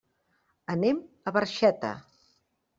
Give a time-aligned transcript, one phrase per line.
[0.77, 1.95] Anem a Barxeta.